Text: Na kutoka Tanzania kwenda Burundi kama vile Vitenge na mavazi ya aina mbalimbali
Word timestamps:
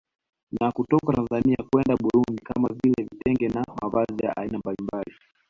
Na 0.51 0.71
kutoka 0.71 1.13
Tanzania 1.13 1.57
kwenda 1.73 1.95
Burundi 1.95 2.43
kama 2.43 2.69
vile 2.83 3.07
Vitenge 3.11 3.47
na 3.47 3.63
mavazi 3.81 4.23
ya 4.25 4.37
aina 4.37 4.57
mbalimbali 4.57 5.15